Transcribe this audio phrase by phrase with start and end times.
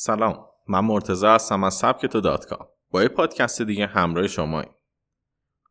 [0.00, 2.68] سلام من مرتضی هستم از سبک تو دات کام.
[2.90, 4.70] با یه پادکست دیگه همراه شماییم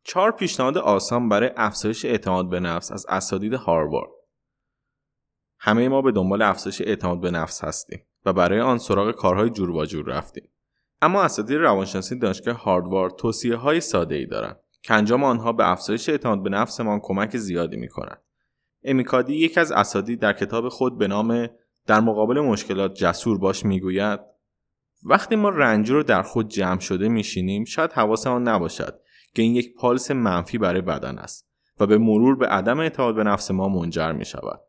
[0.04, 4.10] چهار پیشنهاد آسان برای افزایش اعتماد به نفس از اساتید هاروارد.
[5.58, 9.70] همه ما به دنبال افزایش اعتماد به نفس هستیم و برای آن سراغ کارهای جور
[9.70, 10.48] و جور رفتیم.
[11.02, 16.08] اما اساتید روانشناسی دانشگاه هاروارد توصیه های ساده ای دارند که انجام آنها به افزایش
[16.08, 18.22] اعتماد به نفسمان کمک زیادی می کنند.
[18.84, 21.48] امیکادی یکی از اساتید در کتاب خود به نام
[21.88, 24.20] در مقابل مشکلات جسور باش می‌گوید
[25.02, 29.00] وقتی ما رنج رو در خود جمع شده میشینیم شاید حواسمان نباشد
[29.34, 31.48] که این یک پالس منفی برای بدن است
[31.80, 34.60] و به مرور به عدم اعتماد به نفس ما منجر می شود.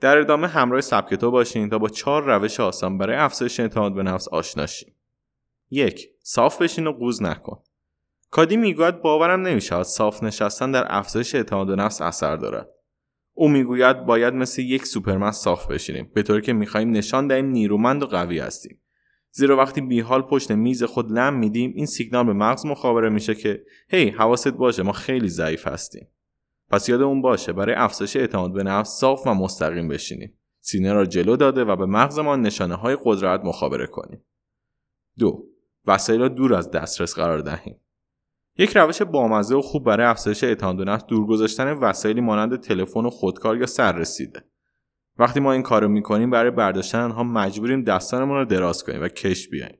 [0.00, 4.02] در ادامه همراه سبک تو باشین تا با چهار روش آسان برای افزایش اعتماد به
[4.02, 4.94] نفس آشنا شیم.
[5.70, 7.62] یک صاف بشین و قوز نکن.
[8.30, 12.75] کادی می‌گوید باورم نمی‌شود صاف نشستن در افزایش اعتماد به نفس اثر دارد.
[13.38, 18.02] او می‌گوید باید مثل یک سوپرمن صاف بشینیم به طوری که می‌خواهیم نشان دهیم نیرومند
[18.02, 18.80] و قوی هستیم.
[19.30, 23.64] زیرا وقتی بیحال پشت میز خود لم میدیم این سیگنال به مغز مخابره میشه که
[23.88, 26.08] هی حواست باشه ما خیلی ضعیف هستیم.
[26.70, 30.38] پس یادمون باشه برای افزایش اعتماد به نفس صاف و مستقیم بشینیم.
[30.60, 34.24] سینه را جلو داده و به مغزمان نشانه های قدرت مخابره کنیم.
[35.18, 35.46] دو
[35.86, 37.80] وسایل را دور از دسترس قرار دهیم.
[38.58, 43.10] یک روش بامزه و خوب برای افزایش اعتماد به دور گذاشتن وسایلی مانند تلفن و
[43.10, 44.44] خودکار یا سررسیده
[45.18, 49.48] وقتی ما این کارو می‌کنیم برای برداشتن آنها مجبوریم دستانمون رو دراز کنیم و کش
[49.48, 49.78] بیایم.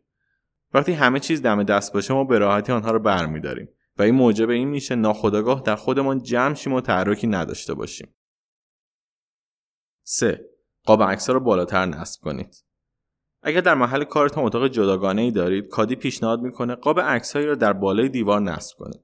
[0.75, 4.51] وقتی همه چیز دم دست باشه ما به راحتی آنها رو برمیداریم و این موجب
[4.51, 8.15] این میشه ناخودآگاه در خودمان جمع شیم و تحرکی نداشته باشیم.
[10.03, 10.41] 3.
[10.85, 12.66] قاب عکس رو بالاتر نصب کنید.
[13.47, 17.73] اگر در محل کارتان اتاق جداگانه ای دارید کادی پیشنهاد می‌کنه قاب عکسهایی را در
[17.73, 19.01] بالای دیوار نصب کنید.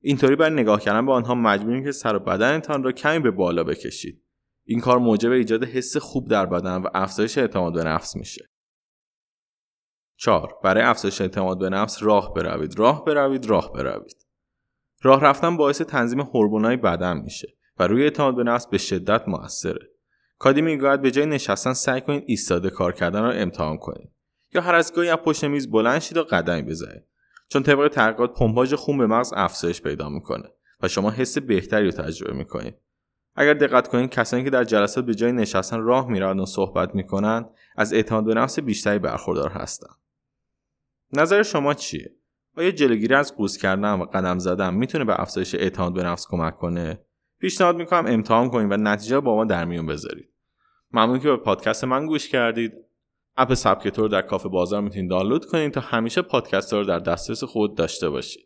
[0.00, 3.64] اینطوری برای نگاه کردن به آنها مجبوریم که سر و بدنتان را کمی به بالا
[3.64, 4.22] بکشید.
[4.64, 8.50] این کار موجب ایجاد حس خوب در بدن و افزایش اعتماد به نفس میشه.
[10.16, 10.54] 4.
[10.64, 12.78] برای افزایش اعتماد به نفس راه بروید.
[12.78, 14.26] راه بروید راه بروید.
[15.02, 19.93] راه رفتن باعث تنظیم هورمونای بدن میشه و روی اعتماد به نفس به شدت موثره.
[20.38, 24.10] کادی می‌گوید به جای نشستن سعی کنید ایستاده کار کردن را امتحان کنید.
[24.54, 27.02] یا هر از گاهی از پشت میز بلند شید و قدمی بزنید.
[27.48, 30.48] چون طبق تحقیقات پمپاژ خون به مغز افزایش پیدا می‌کنه
[30.82, 32.74] و شما حس بهتری رو تجربه می‌کنید.
[33.36, 37.50] اگر دقت کنید کسانی که در جلسات به جای نشستن راه می‌روند و صحبت می‌کنند
[37.76, 39.96] از اعتماد به نفس بیشتری برخوردار هستند.
[41.12, 42.14] نظر شما چیه؟
[42.56, 46.56] آیا جلوگیری از قوز کردن و قدم زدن می‌تونه به افزایش اعتماد به نفس کمک
[46.56, 47.00] کنه؟
[47.44, 50.28] پیشنهاد می‌کنم امتحان کنید و نتیجه با ما در میون بذارید.
[50.92, 52.72] ممنون که به پادکست من گوش کردید.
[53.36, 57.76] اپ سبکتور در کافه بازار می‌تونید دانلود کنید تا همیشه پادکست رو در دسترس خود
[57.76, 58.42] داشته باشید.